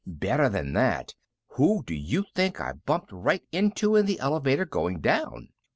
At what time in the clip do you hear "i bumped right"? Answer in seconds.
2.59-3.43